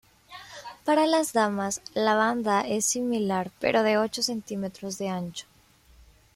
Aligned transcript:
Para 0.83 1.05
las 1.05 1.31
damas, 1.31 1.79
la 1.93 2.15
banda 2.15 2.61
es 2.61 2.85
similar, 2.85 3.51
pero 3.59 3.83
de 3.83 3.99
ocho 3.99 4.23
centímetros 4.23 4.97
de 4.97 5.09
ancho. 5.09 5.45